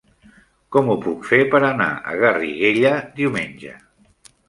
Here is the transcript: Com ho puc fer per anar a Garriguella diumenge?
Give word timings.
Com 0.75 0.89
ho 0.93 0.95
puc 1.03 1.27
fer 1.33 1.39
per 1.53 1.63
anar 1.69 1.91
a 2.01 2.17
Garriguella 2.25 2.97
diumenge? 3.25 3.79